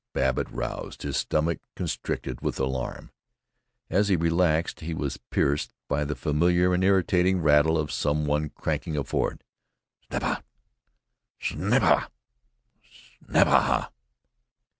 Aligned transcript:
Babbitt 0.13 0.49
roused, 0.49 1.03
his 1.03 1.15
stomach 1.15 1.59
constricted 1.75 2.41
with 2.41 2.59
alarm. 2.59 3.11
As 3.87 4.07
he 4.07 4.15
relaxed, 4.15 4.79
he 4.79 4.95
was 4.95 5.19
pierced 5.29 5.75
by 5.87 6.05
the 6.05 6.15
familiar 6.15 6.73
and 6.73 6.83
irritating 6.83 7.39
rattle 7.39 7.77
of 7.77 7.91
some 7.91 8.25
one 8.25 8.49
cranking 8.49 8.97
a 8.97 9.03
Ford: 9.03 9.43
snap 10.09 10.23
ah 10.23 10.39
ah, 10.39 10.43
snap 11.39 11.83
ah 11.83 11.93
ah, 11.93 12.09
snap 13.27 13.47
ah 13.47 13.91
ah. 13.91 13.91